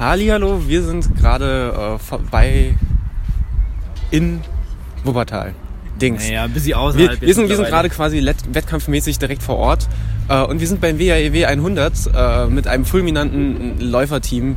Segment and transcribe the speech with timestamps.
[0.00, 2.74] Hallihallo, wir sind gerade äh, vorbei
[4.10, 4.40] in
[5.04, 5.54] Wuppertal.
[6.00, 6.26] Dings.
[6.26, 6.98] Naja, ein bisschen Wir, außerhalb.
[6.98, 7.70] wir sind, wir sind mittlerweile.
[7.70, 9.88] gerade quasi wettkampfmäßig direkt vor Ort.
[10.30, 14.56] Äh, und wir sind beim WAEW 100 äh, mit einem fulminanten Läuferteam,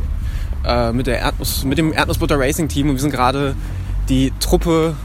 [0.65, 2.87] äh, mit, der Erdnuss, mit dem Erdnussbutter Racing Team.
[2.87, 3.53] Und wir sind gerade
[4.07, 4.95] die Truppe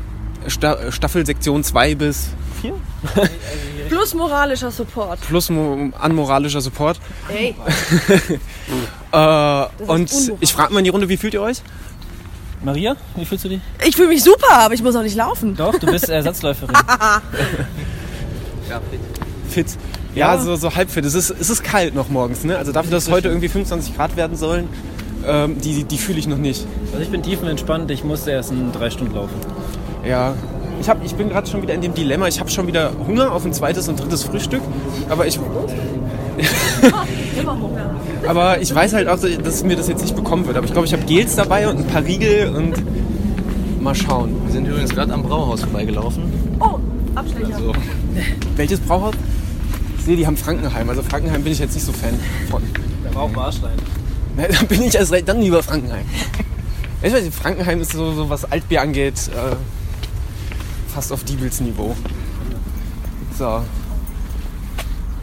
[0.47, 2.29] Sta Staffelsektion 2 bis
[2.63, 2.75] 4
[3.89, 5.21] Plus moralischer Support.
[5.23, 7.01] plus mo anmoralischer Support.
[7.29, 7.55] Ey,
[9.13, 11.59] Äh, und ich frage mal in die Runde, wie fühlt ihr euch?
[12.63, 13.61] Maria, wie fühlst du dich?
[13.87, 15.55] ich fühle mich super, aber ich muss auch nicht laufen.
[15.57, 16.75] Doch, du bist Ersatzläuferin.
[19.49, 19.67] Fit.
[20.15, 20.41] Ja, Ja.
[20.41, 21.05] so, so halb fit.
[21.05, 22.59] Es ist, es ist kalt noch morgens, ne?
[22.59, 24.69] Also dafür, dass heute irgendwie 25 Grad werden sollen,
[25.27, 26.67] ähm, die, die fühle ich noch nicht.
[26.93, 29.35] Also ich bin tiefenentspannt, ich muss erst in drei Stunden laufen.
[30.07, 30.35] Ja.
[30.81, 32.29] Ich, hab, ich bin gerade schon wieder in dem Dilemma.
[32.29, 34.63] Ich habe schon wieder Hunger auf ein zweites und drittes Frühstück.
[35.09, 35.39] Aber ich.
[38.27, 40.57] aber ich weiß halt auch, dass mir das jetzt nicht bekommen wird.
[40.57, 42.75] Aber ich glaube, ich habe Gels dabei und ein paar Riegel und
[43.83, 44.35] mal schauen.
[44.45, 46.25] Wir sind übrigens gerade am Brauhaus vorbeigelaufen.
[46.61, 46.79] Oh,
[47.15, 47.55] Abstecher.
[47.55, 47.73] Also,
[48.57, 49.15] Welches Brauhaus?
[49.99, 50.89] Ich sehe, die haben Frankenheim.
[50.89, 52.15] Also Frankenheim bin ich jetzt nicht so Fan
[52.51, 52.63] von.
[53.05, 53.77] Der braucht Warstein.
[54.37, 56.05] Na, Dann bin ich erst recht dann lieber Frankenheim.
[57.03, 59.55] Ich weiß nicht, Frankenheim ist so, so was Altbier angeht, äh,
[60.93, 61.95] fast auf Diebels Niveau.
[63.39, 63.61] So.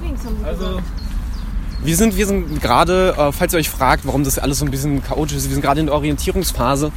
[0.02, 0.84] Links haben sie Also, gesagt.
[1.86, 4.72] Wir sind, wir sind gerade, äh, falls ihr euch fragt, warum das alles so ein
[4.72, 6.91] bisschen chaotisch ist, wir sind gerade in der Orientierungsphase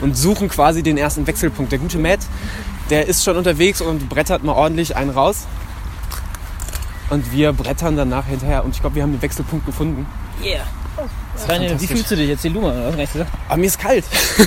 [0.00, 1.72] und suchen quasi den ersten Wechselpunkt.
[1.72, 2.20] Der gute Matt,
[2.88, 5.48] der ist schon unterwegs und brettert mal ordentlich einen raus.
[7.10, 10.06] Und wir brettern danach hinterher und ich glaube, wir haben den Wechselpunkt gefunden.
[10.44, 10.60] yeah.
[11.48, 12.30] Rainer, wie fühlst du dich?
[12.30, 13.32] Hast du gar nichts gesagt?
[13.48, 14.04] Aber mir ist kalt.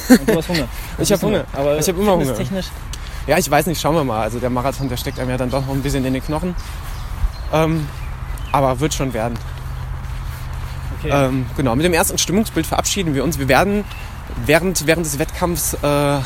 [0.09, 0.67] Und du hast Hunger.
[0.99, 1.45] Ich habe Hunger.
[1.53, 2.33] Aber ich habe immer Hunger.
[2.35, 2.67] technisch.
[3.27, 4.21] Ja, ich weiß nicht, schauen wir mal.
[4.21, 6.55] Also der Marathon, der steckt einem ja dann doch noch ein bisschen in den Knochen.
[7.51, 7.87] Ähm,
[8.51, 9.37] aber wird schon werden.
[11.03, 11.11] Okay.
[11.11, 13.39] Ähm, genau, mit dem ersten Stimmungsbild verabschieden wir uns.
[13.39, 13.83] Wir werden
[14.45, 16.19] während, während des Wettkampfs äh,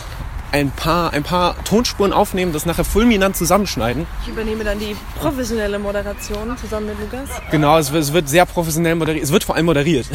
[0.51, 4.05] ein, paar, ein paar Tonspuren aufnehmen, das nachher fulminant zusammenschneiden.
[4.23, 7.29] Ich übernehme dann die professionelle Moderation zusammen mit Lukas.
[7.51, 9.23] Genau, es wird, es wird sehr professionell moderiert.
[9.23, 10.07] Es wird vor allem moderiert.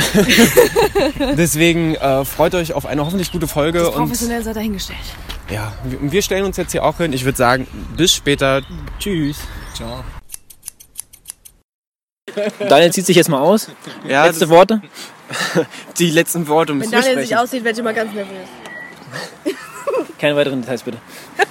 [1.37, 3.81] Deswegen äh, freut euch auf eine hoffentlich gute Folge.
[3.81, 4.99] Das Und professionell sei dahingestellt.
[5.51, 7.13] ja, wir, wir stellen uns jetzt hier auch hin.
[7.13, 7.67] Ich würde sagen,
[7.97, 8.63] bis später.
[8.99, 9.39] Tschüss.
[9.75, 10.05] ciao.
[12.69, 13.69] Daniel zieht sich jetzt mal aus.
[14.07, 14.81] Ja, Letzte Worte.
[15.99, 18.49] die letzten Worte müssen Wenn Daniel sich aussieht, werde ich immer ganz nervös.
[20.19, 20.99] Keine weiteren Details bitte.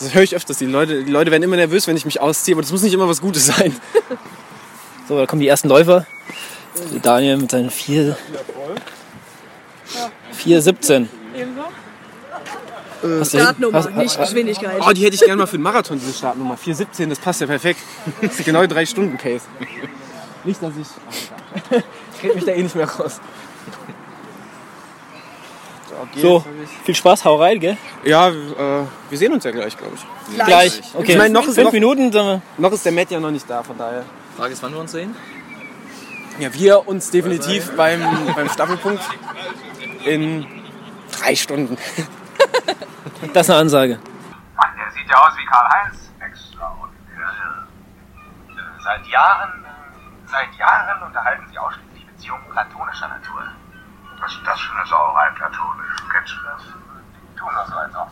[0.00, 0.58] Das höre ich öfters.
[0.58, 2.92] Die Leute, die Leute werden immer nervös, wenn ich mich ausziehe, aber das muss nicht
[2.92, 3.74] immer was Gutes sein.
[5.08, 6.04] So, da kommen die ersten Läufer.
[7.00, 8.14] Daniel mit seinen 4.
[10.44, 11.06] 4,17.
[13.04, 14.80] Du Startnummer, hast- nicht Geschwindigkeit.
[14.80, 16.56] Oh, die hätte ich gerne mal für den Marathon, diese Startnummer.
[16.56, 17.80] 417, das passt ja perfekt.
[18.22, 19.44] Das ist genau drei Stunden Case.
[20.44, 20.86] Nicht, dass ich.
[22.14, 23.20] Ich krieg mich da eh nicht mehr raus.
[26.02, 26.44] okay, So,
[26.84, 27.76] viel Spaß, hau rein, gell?
[28.04, 28.32] Ja, äh,
[29.10, 30.36] wir sehen uns ja gleich, glaube ich.
[30.46, 30.80] Gleich.
[30.94, 31.12] Okay.
[31.12, 32.40] Ich meine, noch ist Fünf noch- Minuten.
[32.56, 34.04] Noch ist der Matt ja noch nicht da, von daher.
[34.38, 35.14] Frage ist, wann wir uns sehen?
[36.38, 38.00] Ja, wir uns definitiv beim,
[38.34, 39.02] beim Staffelpunkt
[40.06, 40.46] in
[41.20, 41.76] drei Stunden.
[43.32, 43.98] Das ist eine Ansage.
[44.56, 46.10] Mann, der sieht ja aus wie Karl-Heinz.
[46.20, 47.66] Extraordinär.
[48.48, 49.64] Äh, Seit Jahren,
[50.26, 53.42] seit Jahren unterhalten sie ausschließlich Beziehungen platonischer Natur.
[54.20, 55.96] Was ist das für eine Sauerei, platonisch?
[56.12, 56.62] Kennst du das?
[56.64, 58.08] Die tun das so, als ob.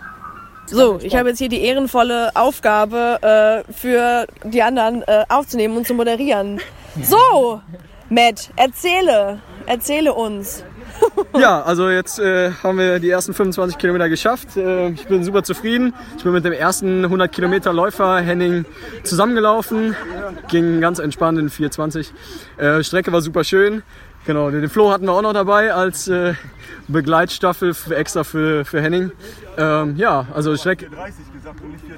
[0.66, 5.86] So, ich habe jetzt hier die ehrenvolle Aufgabe, äh, für die anderen äh, aufzunehmen und
[5.86, 6.60] zu moderieren.
[7.02, 7.60] So,
[8.08, 10.64] Matt, erzähle, erzähle uns.
[11.38, 14.56] Ja, also jetzt äh, haben wir die ersten 25 Kilometer geschafft.
[14.56, 15.94] Äh, ich bin super zufrieden.
[16.16, 18.66] Ich bin mit dem ersten 100 Kilometer Läufer Henning
[19.02, 19.96] zusammengelaufen.
[20.48, 22.10] Ging ganz entspannt in 4,20.
[22.58, 23.82] Äh, Strecke war super schön.
[24.24, 26.34] Genau, den Flo hatten wir auch noch dabei als äh,
[26.88, 29.10] Begleitstaffel für, extra für, für Henning.
[29.58, 30.88] Ähm, ja, also Strecke.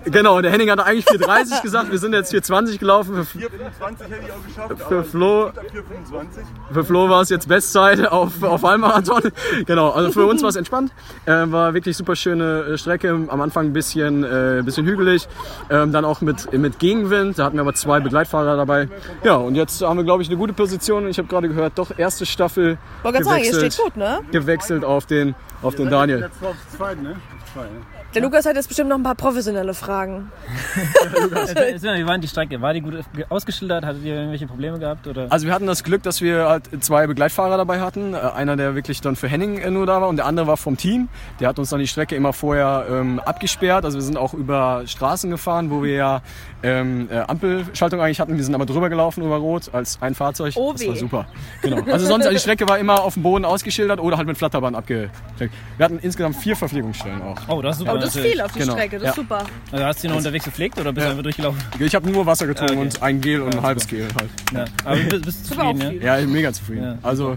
[0.06, 1.90] Genau, der Henning hatte eigentlich 4,30 gesagt.
[1.92, 3.24] Wir sind jetzt 4,20 gelaufen.
[3.24, 6.44] Für, 20 hätte ich auch geschafft, für Flo 425.
[6.72, 9.22] für Flo war es jetzt Bestzeit auf, auf Halbmarathon.
[9.66, 10.92] Genau, also für uns war es entspannt.
[11.26, 13.10] Äh, war wirklich super schöne äh, Strecke.
[13.28, 15.28] Am Anfang ein bisschen, äh, bisschen hügelig.
[15.70, 17.38] Ähm, dann auch mit, mit Gegenwind.
[17.38, 18.88] Da hatten wir aber zwei Begleitfahrer dabei.
[19.22, 21.08] Ja, und jetzt haben wir, glaube ich, eine gute Position.
[21.08, 24.20] Ich habe gerade gehört, doch erste Staffel sagen, gewechselt, steht gut, ne?
[24.30, 26.20] gewechselt auf den, auf den Daniel.
[26.20, 27.10] Jetzt auf zwei, ne?
[27.10, 27.93] Auf zwei, ne?
[28.14, 30.30] Der Lukas hat jetzt bestimmt noch ein paar professionelle Fragen.
[30.74, 32.60] Wie war denn die Strecke?
[32.60, 32.94] War die gut
[33.28, 33.84] ausgeschildert?
[33.84, 35.06] Hattet ihr irgendwelche Probleme gehabt?
[35.06, 35.26] Oder?
[35.30, 38.14] Also wir hatten das Glück, dass wir halt zwei Begleitfahrer dabei hatten.
[38.14, 40.56] Äh, Einer, der wirklich dann für Henning äh, nur da war und der andere war
[40.56, 41.08] vom Team.
[41.40, 43.84] Der hat uns dann die Strecke immer vorher ähm, abgesperrt.
[43.84, 46.22] Also wir sind auch über Straßen gefahren, wo wir ja
[46.62, 48.36] ähm, äh, Ampelschaltung eigentlich hatten.
[48.36, 50.54] Wir sind aber drüber gelaufen über Rot als ein Fahrzeug.
[50.56, 51.26] Oh das war super.
[51.62, 51.82] Genau.
[51.90, 55.52] Also sonst die Strecke war immer auf dem Boden ausgeschildert oder halt mit Flatterband abgecheckt.
[55.76, 57.36] Wir hatten insgesamt vier Verpflegungsstellen auch.
[57.48, 57.94] oh, das ist super.
[57.94, 58.72] Oh, das ist viel auf die Genau.
[58.72, 59.10] Strecke, das Ja.
[59.10, 59.44] ist super.
[59.72, 61.60] Also hast du die noch unterwegs gepflegt oder bist du einfach durchgelaufen?
[61.78, 62.86] Ich habe nur Wasser getrunken Ah, okay.
[62.86, 64.30] und ein Gel und ein halbes Gel halt.
[64.52, 64.64] Ja.
[64.84, 66.02] Aber du bist, auch zufrieden.
[66.02, 66.82] Ja, ich bin mega zufrieden.
[66.84, 66.98] Ja.
[67.02, 67.36] Also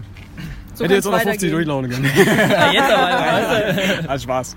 [0.78, 1.52] So hätte jetzt kann's 150 weitergehen.
[1.52, 2.52] durchlaufen können.
[2.52, 2.72] ja?
[2.72, 3.08] ja jetzt aber.
[3.98, 4.10] weißt du?
[4.10, 4.56] Als Spaß.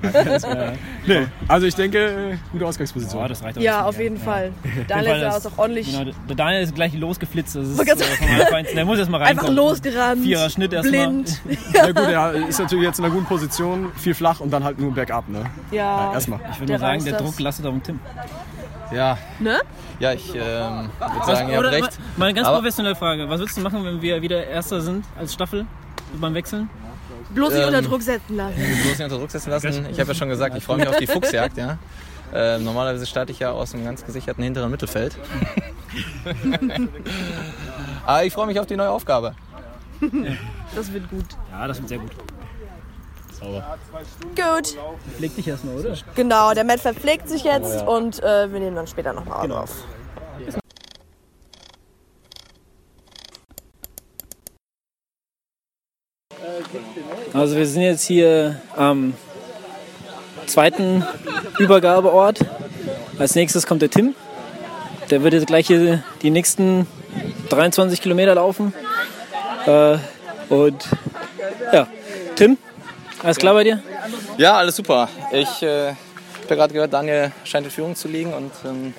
[1.08, 3.22] nee, also ich denke, gute Ausgangsposition.
[3.22, 4.52] Boah, das reicht Ja, auf jeden Fall.
[4.88, 7.56] Daniel sah ist- es auch ordentlich Genau, der Daniel ist gleich losgeflitzt.
[7.56, 10.22] Das ist, äh, der muss jetzt mal einfach losgerannt.
[10.24, 11.08] Vierer Schnitt erstmal.
[11.08, 11.42] blind.
[11.74, 14.80] Ja gut, er ist natürlich jetzt in einer guten Position, viel flach und dann halt
[14.80, 15.46] nur bergab, ne?
[15.72, 15.78] Ja,
[16.08, 16.14] Ja.
[16.14, 16.40] erstmal.
[16.52, 17.18] Ich würde nur sagen, der.
[17.18, 18.00] Druck lastet auf dem Tim.
[18.94, 19.60] Ja, Ne?
[20.00, 21.84] ja ich ähm, würde sagen, ihr habt Oder, recht.
[21.84, 23.30] Mal, mal eine ganz professionelle Frage.
[23.30, 25.66] Was würdest du machen, wenn wir wieder Erster sind als Staffel
[26.20, 26.70] beim Wechseln?
[27.34, 28.56] Bloß nicht Ähm, unter Druck setzen lassen.
[28.56, 29.86] bloß nicht unter Druck setzen lassen.
[29.92, 31.58] Ich habe ja schon gesagt, ich freue mich auf die Fuchsjagd.
[31.58, 31.78] Ja.
[32.34, 35.18] Äh, normalerweise starte ich ja aus einem ganz gesicherten hinteren Mittelfeld.
[38.06, 39.36] Aber ich freue mich auf die neue Aufgabe.
[40.76, 41.26] Das wird gut.
[41.52, 42.12] Ja, das wird sehr gut.
[44.36, 44.78] Gut.
[45.20, 45.96] Leg dich erstmal, oder?
[46.16, 49.62] Genau, der Matt verpflegt sich jetzt und äh, wir nehmen dann später nochmal Genau.
[49.62, 49.84] auf.
[57.34, 59.14] Also wir sind jetzt hier am
[60.48, 61.06] zweiten
[61.60, 62.40] Übergabeort.
[63.18, 64.16] Als nächstes kommt der Tim.
[65.10, 66.88] Der wird jetzt gleich hier die nächsten
[67.50, 68.74] 23 Kilometer laufen.
[69.66, 69.98] Äh,
[70.50, 70.88] und
[71.72, 71.88] ja,
[72.36, 72.58] Tim,
[73.24, 73.82] alles klar bei dir?
[74.38, 75.08] Ja, alles super.
[75.32, 75.98] Ich äh, habe
[76.50, 78.94] ja gerade gehört, Daniel scheint in Führung zu liegen und ähm,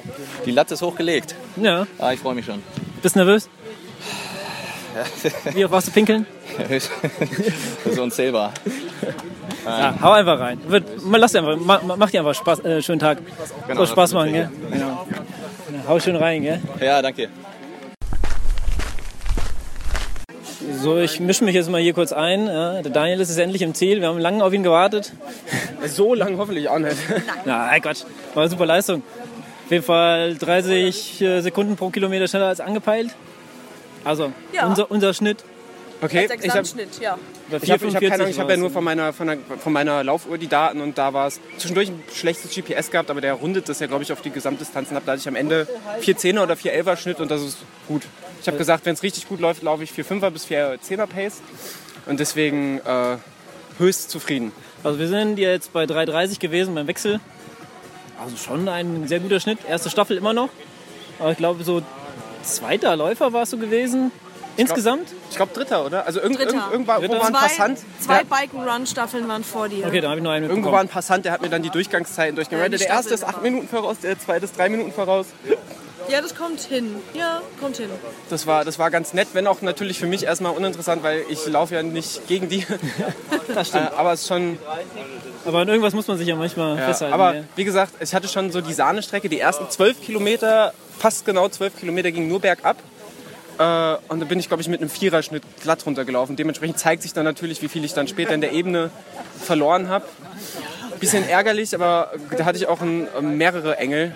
[0.47, 1.35] die Latte ist hochgelegt.
[1.57, 2.63] Ja, Ah, ich freue mich schon.
[3.03, 3.49] bist nervös?
[5.55, 6.27] Wie oft warst du pinkeln?
[6.69, 6.91] das
[7.85, 8.53] ist unzählbar.
[9.65, 10.59] Ja, hau einfach rein.
[10.67, 13.19] Wird, lass dir einfach, mach, mach dir einfach Spaß, äh, schönen Tag.
[13.67, 14.51] Genau, Soll Spaß machen, gell?
[14.71, 15.07] Genau.
[15.11, 16.61] Ja, hau schön rein, gell?
[16.81, 17.29] Ja, danke.
[20.81, 22.47] So, ich mische mich jetzt mal hier kurz ein.
[22.47, 24.01] Ja, der Daniel ist jetzt endlich im Ziel.
[24.01, 25.13] Wir haben lange auf ihn gewartet.
[25.85, 26.97] So lang hoffentlich auch nicht.
[27.45, 29.03] Na, ey Gott, war eine super Leistung.
[29.65, 33.11] Auf jeden Fall 30 äh, Sekunden pro Kilometer schneller als angepeilt.
[34.05, 34.69] Also, Ja.
[34.69, 35.45] unser, unser Schnitt.
[36.03, 37.17] Okay, Der ich habe Gesamtschnitt, ja.
[37.49, 39.39] Ich hab, ich hab keine 4,45 Ahnung, ich habe ja nur von meiner, von, der,
[39.59, 43.21] von meiner Laufuhr die Daten und da war es zwischendurch ein schlechtes GPS gehabt, aber
[43.21, 45.05] der rundet das ja, glaube ich, auf die Gesamtdistanzen ab.
[45.07, 45.69] Da hatte ich am Ende
[46.01, 48.03] 4,10er oder 4,11er Schnitt und das ist gut.
[48.41, 51.41] Ich habe gesagt, wenn es richtig gut läuft, laufe ich 4,5er bis 4,10er Pace
[52.07, 53.17] und deswegen äh,
[53.79, 54.51] höchst zufrieden.
[54.83, 57.21] Also wir sind jetzt bei 3,30 gewesen beim Wechsel.
[58.21, 59.61] Also schon ein sehr guter Schnitt.
[59.69, 60.49] Erste Staffel immer noch.
[61.21, 61.83] Aber ich glaube, so
[62.43, 64.11] zweiter Läufer warst du gewesen.
[64.57, 65.09] Insgesamt?
[65.31, 66.07] Ich glaube Dritter, oder?
[66.07, 66.69] Also irgend, Dritter.
[66.73, 67.19] irgend, irgendwo Dritter.
[67.21, 67.79] war ein Zwei, Passant.
[68.01, 69.87] zwei der- Bike-Run-Staffeln waren vor dir.
[69.87, 71.71] Okay, da habe ich noch einen Irgendwo war ein Passant, der hat mir dann die
[71.71, 72.81] Durchgangszeiten durchgemeldet.
[72.81, 75.27] Ja, die der erste ist Staffel acht Minuten voraus, der zweite ist drei Minuten voraus.
[76.09, 76.97] Ja, das kommt hin.
[77.15, 77.89] Ja, kommt hin.
[78.29, 81.47] Das war, das war ganz nett, wenn auch natürlich für mich erstmal uninteressant, weil ich
[81.47, 82.67] laufe ja nicht gegen die.
[83.55, 83.91] Das stimmt.
[83.93, 84.59] Äh, aber es ist schon.
[85.45, 87.13] Aber an irgendwas muss man sich ja manchmal Ja, festhalten.
[87.15, 87.45] aber gell?
[87.57, 89.29] wie gesagt, ich hatte schon so die Sahnestrecke.
[89.29, 92.77] Die ersten zwölf Kilometer, fast genau zwölf Kilometer, ging nur bergab.
[93.59, 96.37] Äh, und dann bin ich, glaube ich, mit einem Viererschnitt glatt runtergelaufen.
[96.37, 98.91] Dementsprechend zeigt sich dann natürlich, wie viel ich dann später in der Ebene
[99.39, 100.07] verloren habe.
[101.01, 104.13] Bisschen ärgerlich, aber da hatte ich auch ein, mehrere Engel.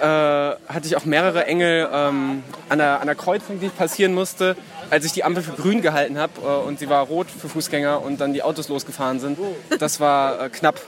[0.00, 4.14] Äh, hatte ich auch mehrere Engel ähm, an, der, an der Kreuzung, die ich passieren
[4.14, 4.56] musste,
[4.90, 8.02] als ich die Ampel für grün gehalten habe äh, und sie war rot für Fußgänger
[8.02, 9.38] und dann die Autos losgefahren sind.
[9.78, 10.80] Das war äh, knapp.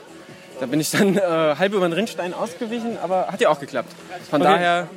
[0.61, 3.89] Da bin ich dann äh, halb über den Rinnstein ausgewichen, aber hat ja auch geklappt.
[4.31, 4.51] Von Okay.
[4.53, 4.89] daher,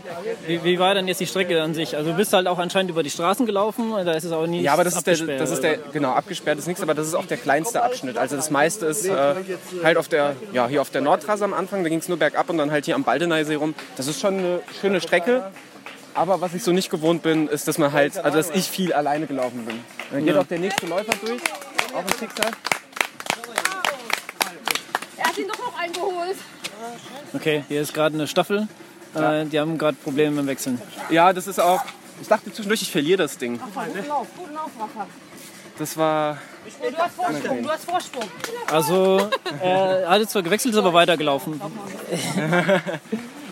[0.45, 1.95] Wie, wie war denn jetzt die Strecke an sich?
[1.95, 4.63] Also du bist halt auch anscheinend über die Straßen gelaufen, da ist es auch nicht
[4.63, 7.07] ja, aber das ist, der, abgesperrt, das ist der, genau, abgesperrt ist nichts, aber das
[7.07, 8.17] ist auch der kleinste Abschnitt.
[8.17, 9.35] Also das meiste ist äh,
[9.83, 12.49] halt auf der, ja, hier auf der Nordtrasse am Anfang, da ging es nur bergab
[12.49, 13.73] und dann halt hier am Baldeneysee rum.
[13.95, 15.49] Das ist schon eine schöne Strecke.
[16.15, 18.93] Aber was ich so nicht gewohnt bin, ist, dass man halt, also dass ich viel
[18.93, 19.79] alleine gelaufen bin.
[20.11, 20.41] Dann geht Ja.
[20.41, 21.41] auch der nächste Läufer durch,
[21.95, 22.51] auch ein Fixer.
[25.33, 26.37] Hat ihn doch noch eingeholt.
[27.33, 28.67] Okay, hier ist gerade eine Staffel.
[29.15, 30.81] Äh, die haben gerade Probleme mit dem Wechseln.
[31.09, 31.83] Ja, das ist auch.
[32.21, 33.59] Ich dachte zwischendurch, ich verliere das Ding.
[35.79, 36.37] Das war.
[36.79, 38.23] Du hast Vorsprung, du hast Vorsprung.
[38.71, 41.59] Also er hat jetzt zwar gewechselt, ist aber weitergelaufen.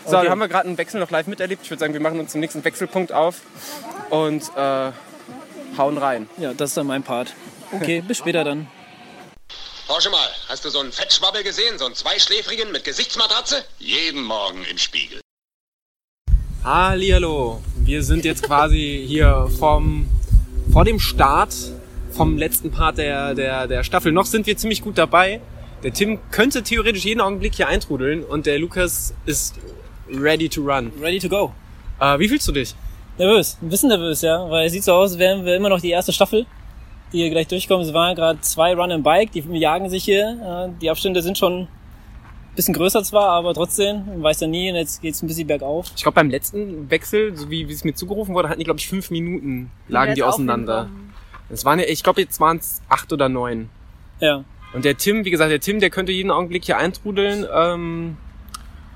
[0.04, 1.62] So, dann haben wir gerade einen Wechsel noch live miterlebt.
[1.62, 3.40] Ich würde sagen, wir machen uns den nächsten Wechselpunkt auf
[4.10, 4.90] und äh,
[5.78, 6.28] hauen rein.
[6.38, 7.34] Ja, das ist dann mein Part.
[7.70, 8.66] Okay, bis später dann.
[9.86, 11.76] Forsche mal, hast du so einen Fettschwabbel gesehen?
[11.76, 13.64] So einen Zweischläfrigen mit Gesichtsmatratze?
[13.78, 15.20] Jeden Morgen im Spiegel.
[16.62, 17.60] Hallihallo.
[17.78, 20.06] Wir sind jetzt quasi hier vom,
[20.72, 21.52] vor dem Start
[22.12, 24.12] vom letzten Part der, der, der Staffel.
[24.12, 25.40] Noch sind wir ziemlich gut dabei.
[25.82, 29.56] Der Tim könnte theoretisch jeden Augenblick hier eintrudeln und der Lukas ist
[30.08, 30.92] ready to run.
[31.00, 31.52] Ready to go.
[31.98, 32.76] Äh, wie fühlst du dich?
[33.18, 35.80] Nervös, ein bisschen nervös, ja, weil es sieht so aus, als wären wir immer noch
[35.80, 36.46] die erste Staffel,
[37.12, 37.86] die hier gleich durchkommen.
[37.86, 40.70] Es waren gerade zwei Run and Bike, die jagen sich hier.
[40.70, 44.70] Äh, Die Abstände sind schon ein bisschen größer zwar, aber trotzdem, man weiß ja nie,
[44.70, 45.90] und jetzt geht's ein bisschen bergauf.
[45.96, 48.80] Ich glaube, beim letzten Wechsel, so wie, wie es mir zugerufen wurde, hatten die, glaube
[48.80, 50.88] ich, fünf Minuten lagen die auseinander.
[51.50, 53.68] Es waren ja, ich glaube, jetzt waren es acht oder neun.
[54.20, 54.44] Ja.
[54.72, 58.16] Und der Tim, wie gesagt, der Tim, der könnte jeden Augenblick hier eintrudeln ähm,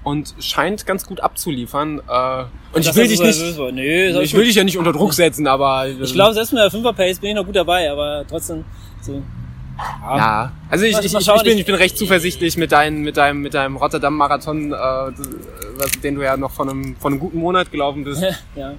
[0.06, 1.98] und scheint ganz gut abzuliefern.
[2.08, 3.40] Äh, und ich will dich nicht.
[3.72, 4.48] Nee, ich will gut.
[4.48, 7.30] dich ja nicht unter Druck setzen, aber Ich glaube, selbst mit der 5er Pace bin
[7.30, 8.64] ich noch gut dabei, aber trotzdem
[9.02, 9.20] so.
[9.76, 10.52] ja.
[10.70, 13.42] Also ich, ich, ich, ich, bin, ich- ich bin recht zuversichtlich mit, dein, mit deinem,
[13.42, 17.72] mit deinem Rotterdam-Marathon, äh, was, den du ja noch von einem, von einem guten Monat
[17.72, 18.22] gelaufen bist,
[18.54, 18.74] ja.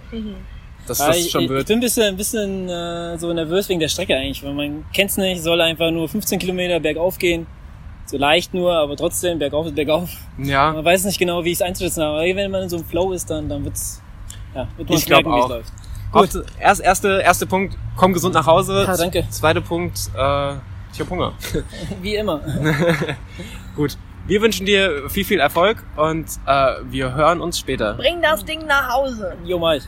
[0.88, 1.68] dass Ja, das ich, schon ich, ich wird.
[1.68, 5.18] bin ein bisschen, ein bisschen äh, so nervös wegen der Strecke eigentlich, weil man kennt's
[5.18, 7.46] nicht, soll einfach nur 15 Kilometer bergauf gehen.
[8.08, 10.10] So leicht nur, aber trotzdem, bergauf ist bergauf.
[10.38, 12.14] Ja, Man weiß nicht genau, wie ich es einzuschätzen habe.
[12.18, 14.02] Aber wenn man in so einem Flow ist, dann, dann wird's,
[14.56, 15.50] ja, wird man Ich merken, wie es auch.
[15.50, 15.74] läuft.
[16.34, 16.46] gut.
[16.60, 18.86] Erst, erste, erste Punkt, komm gesund nach Hause.
[18.88, 19.26] Ja, danke.
[19.30, 20.54] Zweiter Punkt, äh,
[20.94, 21.34] ich hab Hunger.
[22.02, 22.40] Wie immer.
[23.76, 23.98] Gut.
[24.26, 27.94] Wir wünschen dir viel, viel Erfolg und äh, wir hören uns später.
[27.94, 29.38] Bring das Ding nach Hause.
[29.46, 29.80] Jo, Mai.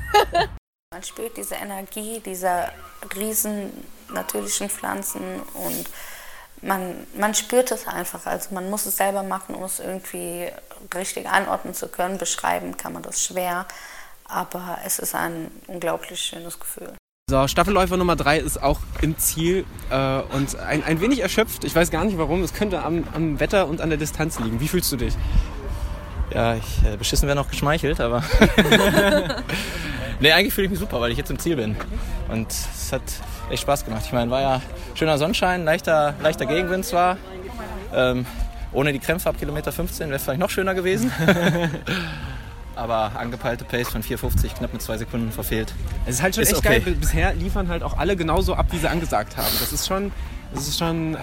[0.93, 2.69] Man spürt diese Energie dieser
[3.17, 3.69] riesen
[4.13, 5.21] natürlichen Pflanzen
[5.53, 5.85] und
[6.61, 8.25] man, man spürt es einfach.
[8.25, 10.47] Also man muss es selber machen, um es irgendwie
[10.93, 12.17] richtig einordnen zu können.
[12.17, 13.65] Beschreiben kann man das schwer,
[14.25, 16.93] aber es ist ein unglaublich schönes Gefühl.
[17.29, 21.63] So, Staffelläufer Nummer drei ist auch im Ziel äh, und ein, ein wenig erschöpft.
[21.63, 22.41] Ich weiß gar nicht warum.
[22.41, 24.59] Es könnte am, am Wetter und an der Distanz liegen.
[24.59, 25.13] Wie fühlst du dich?
[26.33, 28.23] Ja, ich, äh, beschissen wäre noch geschmeichelt, aber.
[30.19, 31.75] nee, eigentlich fühle ich mich super, weil ich jetzt im Ziel bin.
[32.29, 33.01] Und es hat
[33.49, 34.03] echt Spaß gemacht.
[34.05, 34.61] Ich meine, war ja
[34.95, 37.17] schöner Sonnenschein, leichter, leichter Gegenwind zwar.
[37.93, 38.25] Ähm,
[38.71, 41.11] ohne die Krämpfe ab Kilometer 15 wäre vielleicht noch schöner gewesen.
[42.79, 45.73] aber angepeilte Pace von 4,50 knapp mit zwei Sekunden verfehlt.
[46.05, 46.79] Es ist halt schon Ist echt okay.
[46.79, 46.95] geil.
[46.99, 49.53] Bisher liefern halt auch alle genauso ab, wie sie angesagt haben.
[49.59, 50.11] Das ist schon,
[50.53, 51.17] das ist schon äh,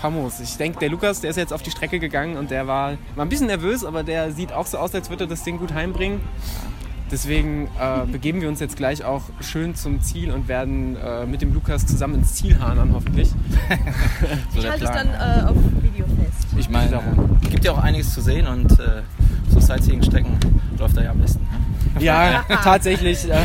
[0.00, 0.40] famos.
[0.40, 3.24] Ich denke, der Lukas, der ist jetzt auf die Strecke gegangen und der war, war
[3.24, 5.74] ein bisschen nervös, aber der sieht auch so aus, als würde er das Ding gut
[5.74, 6.20] heimbringen.
[7.10, 11.42] Deswegen äh, begeben wir uns jetzt gleich auch schön zum Ziel und werden äh, mit
[11.42, 13.28] dem Lukas zusammen ins Ziel hanern, hoffentlich.
[14.52, 16.46] So Ich halte es dann äh, auf Video fest.
[16.56, 17.00] Ich meine,
[17.42, 19.02] es gibt ja auch einiges zu sehen und äh,
[19.50, 20.38] so Sightseeing-Strecken
[20.78, 21.46] läuft er ja am besten.
[21.98, 23.28] Ja, tatsächlich.
[23.28, 23.36] Äh,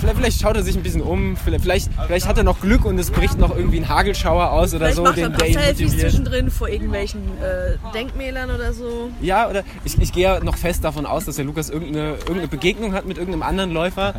[0.00, 1.36] vielleicht, vielleicht schaut er sich ein bisschen um.
[1.36, 4.86] Vielleicht, vielleicht, hat er noch Glück und es bricht noch irgendwie ein Hagelschauer aus oder
[4.86, 6.10] Vielleicht so, macht er den ein der paar Selfies motiviert.
[6.10, 9.10] zwischendrin vor irgendwelchen äh, Denkmälern oder so.
[9.20, 12.48] Ja, oder ich, ich gehe ja noch fest davon aus, dass der Lukas irgendeine, irgendeine
[12.48, 14.14] Begegnung hat mit irgendeinem anderen Läufer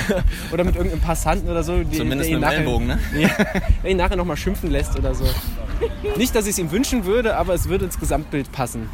[0.52, 1.78] oder mit irgendeinem Passanten oder so.
[1.82, 2.98] Die, Zumindest mit dem nachher, Ellenbogen, ne?
[3.18, 3.28] Ja,
[3.82, 5.24] der ihn nachher nochmal schimpfen lässt oder so.
[6.16, 8.88] Nicht, dass ich es ihm wünschen würde, aber es würde ins Gesamtbild passen.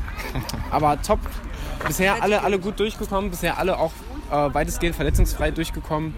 [0.70, 1.20] Aber top.
[1.86, 3.92] Bisher alle, alle gut durchgekommen, bisher alle auch
[4.30, 6.14] äh, weitestgehend verletzungsfrei durchgekommen.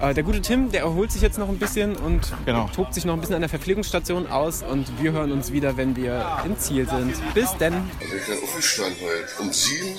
[0.00, 2.68] Äh, der gute Tim, der erholt sich jetzt noch ein bisschen und Genau.
[2.74, 5.96] tobt sich noch ein bisschen an der Verpflegungsstation aus und wir hören uns wieder, wenn
[5.96, 7.14] wir im Ziel sind.
[7.34, 7.74] Bis denn.
[8.00, 9.96] Also ich kann aufgestanden heute um sieben,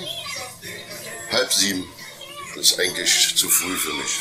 [1.31, 1.83] halb sieben.
[2.55, 4.19] Das ist eigentlich zu früh für mich.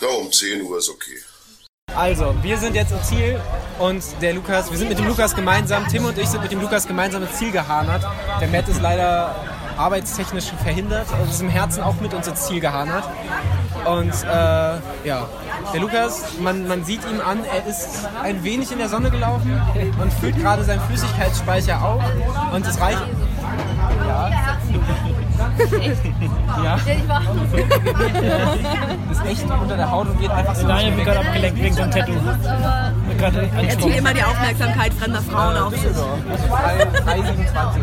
[0.00, 1.16] Ja, um 10 Uhr ist okay.
[1.94, 3.40] Also, wir sind jetzt im Ziel
[3.78, 6.60] und der Lukas, wir sind mit dem Lukas gemeinsam, Tim und ich sind mit dem
[6.60, 8.04] Lukas gemeinsam ins Ziel gehanert.
[8.40, 9.34] Der Matt ist leider
[9.78, 13.04] arbeitstechnisch verhindert, also ist im Herzen auch mit uns ins Ziel gehanert.
[13.84, 15.26] Und äh, ja,
[15.72, 19.60] der Lukas, man, man sieht ihm an, er ist ein wenig in der Sonne gelaufen
[20.00, 22.02] und füllt gerade seinen Flüssigkeitsspeicher auf.
[22.52, 23.02] Und es reicht.
[24.08, 24.30] Ja.
[26.62, 26.76] Ja.
[29.10, 30.66] ist echt unter der Haut und geht einfach so.
[30.66, 32.12] Nicht wird mehr gerade abgelenkt wegen Tattoo.
[32.14, 33.92] Wird gerade Er zieht angesprochen.
[33.92, 35.92] immer die Aufmerksamkeit fremder Frauen auf sich.
[37.04, 37.82] 327.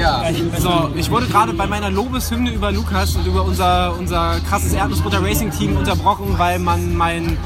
[0.00, 0.24] Ja,
[0.58, 5.22] so, ich wurde gerade bei meiner Lobeshymne über Lukas und über unser, unser krasses Erdnussbutter
[5.22, 7.36] Racing Team unterbrochen, weil man meinen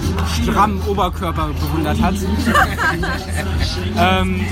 [0.40, 2.14] strammen Oberkörper bewundert hat.
[3.98, 4.46] ähm,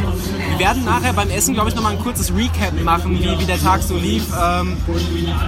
[0.50, 3.60] wir werden nachher beim Essen, glaube ich, nochmal ein kurzes Recap machen, wie, wie der
[3.60, 4.24] Tag so lief.
[4.36, 4.76] Ähm,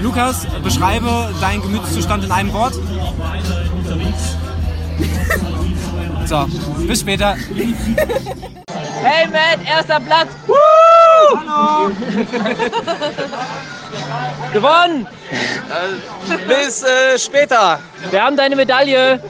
[0.00, 2.74] Lukas, beschreibe deinen Gemütszustand in einem Wort.
[6.26, 6.46] So,
[6.86, 7.36] bis später.
[9.02, 10.28] Hey Matt, erster Platz.
[11.32, 11.90] Hallo.
[14.52, 15.06] Gewonnen.
[16.46, 17.80] Bis äh, später.
[18.10, 19.22] Wir haben deine Medaille.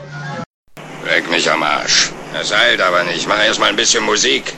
[1.04, 2.12] Weg mich am Arsch.
[2.32, 3.28] Das eilt aber nicht.
[3.28, 4.54] Mach erst mal ein bisschen Musik.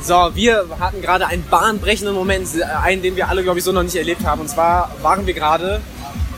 [0.00, 3.72] So, wir hatten gerade einen bahnbrechenden Moment, äh, einen, den wir alle, glaube ich, so
[3.72, 4.40] noch nicht erlebt haben.
[4.40, 5.80] Und zwar waren wir gerade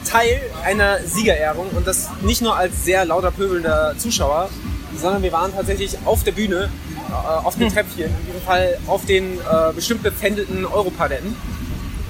[0.04, 4.50] Teil einer Siegerehrung und das nicht nur als sehr lauter pöbelnder Zuschauer,
[4.96, 6.70] sondern wir waren tatsächlich auf der Bühne,
[7.12, 11.36] äh, auf dem Treppchen, in diesem Fall auf den äh, bestimmt bepfändeten Europaletten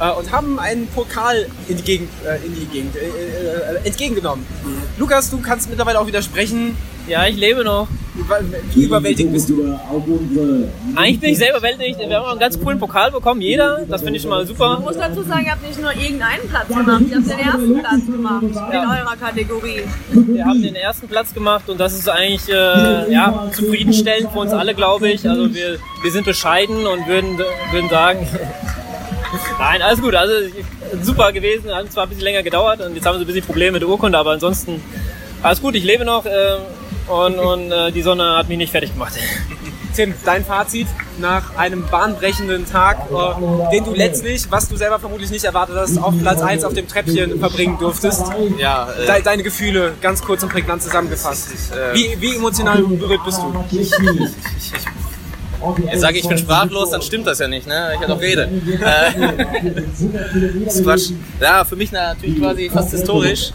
[0.00, 4.46] äh, und haben einen Pokal in die Gegend, äh, in die Gegend äh, entgegengenommen.
[4.98, 6.76] Lukas, du kannst mittlerweile auch widersprechen.
[7.08, 7.88] Ja, ich lebe noch.
[8.74, 9.78] Wie überwältigt bist du?
[10.94, 11.98] Eigentlich bin ich selber überwältigt.
[11.98, 13.84] Wir haben einen ganz coolen Pokal bekommen, jeder.
[13.88, 14.78] Das finde ich schon mal Ich super.
[14.80, 18.06] muss dazu sagen, ihr habt nicht nur irgendeinen Platz gemacht, ihr habt den ersten Platz
[18.06, 19.82] gemacht in eurer Kategorie.
[20.10, 24.52] Wir haben den ersten Platz gemacht und das ist eigentlich äh, ja, zufriedenstellend für uns
[24.52, 25.28] alle, glaube ich.
[25.28, 27.38] Also wir, wir sind bescheiden und würden,
[27.72, 28.26] würden sagen,
[29.58, 30.14] nein, alles gut.
[30.14, 30.34] Also
[31.02, 33.72] super gewesen, hat zwar ein bisschen länger gedauert und jetzt haben sie ein bisschen Probleme
[33.72, 34.82] mit der Urkunde, aber ansonsten
[35.42, 35.74] alles gut.
[35.74, 36.58] Ich lebe noch äh,
[37.08, 39.14] und, und äh, die Sonne hat mich nicht fertig gemacht.
[39.94, 40.86] Tim, dein Fazit
[41.20, 45.98] nach einem bahnbrechenden Tag, äh, den du letztlich, was du selber vermutlich nicht erwartet hast,
[45.98, 48.24] auf Platz 1 auf dem Treppchen verbringen durftest.
[48.56, 51.50] Ja, äh, De deine Gefühle ganz kurz und prägnant zusammengefasst.
[51.72, 53.52] äh, Wie, wie emotional berührt bist du?
[55.90, 57.92] Jetzt sage ich, ich bin sprachlos, dann stimmt das ja nicht, ne?
[57.94, 58.48] Ich ja doch rede.
[58.80, 59.12] Äh,
[60.64, 63.52] das war, sch- ja, für mich natürlich quasi fast historisch,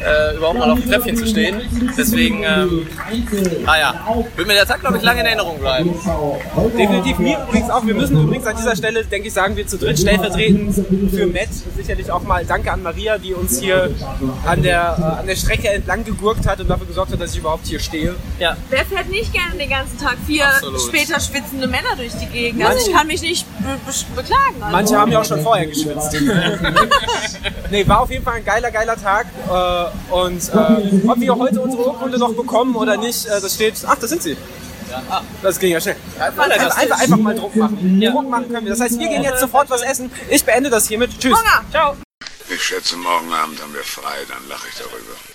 [0.00, 1.60] äh, überhaupt mal auf dem Treppchen zu stehen.
[1.96, 2.86] Deswegen, ähm,
[3.66, 3.94] ah ja,
[4.36, 5.94] wird mir der Tag, glaube ich, lange in Erinnerung bleiben.
[6.78, 7.84] Definitiv mir übrigens auch.
[7.86, 10.74] Wir müssen übrigens an dieser Stelle, denke ich, sagen wir zu dritt stellvertretend
[11.10, 13.90] für Matt sicherlich auch mal Danke an Maria, die uns hier
[14.44, 17.38] an der, äh, an der Strecke entlang gegurkt hat und dafür gesorgt hat, dass ich
[17.38, 18.14] überhaupt hier stehe.
[18.38, 18.56] Ja.
[18.68, 20.80] Wer fährt nicht gerne den ganzen Tag vier Absolut.
[20.80, 22.64] später schwitzende Männer durch die Gegend?
[22.64, 24.62] Also ich kann mich nicht be be beklagen.
[24.62, 24.72] Also.
[24.72, 26.12] Manche haben ja auch schon vorher geschwitzt.
[27.70, 29.26] nee, war auf jeden Fall ein geiler, geiler Tag.
[29.48, 33.74] Äh, und äh, ob wir heute unsere Urkunde noch bekommen oder nicht, äh, das steht.
[33.86, 34.36] Ach, das sind sie.
[35.08, 35.96] Ah, das ging ja schnell.
[36.18, 38.00] Einfach, einfach, einfach mal Druck machen.
[38.00, 38.70] Druck machen können wir.
[38.70, 40.10] Das heißt, wir gehen jetzt sofort was essen.
[40.28, 41.10] Ich beende das hiermit.
[41.18, 41.38] Tschüss.
[41.38, 41.64] Hunger.
[41.70, 41.96] Ciao.
[42.48, 45.29] Ich schätze, morgen Abend haben wir frei, dann lache ich darüber.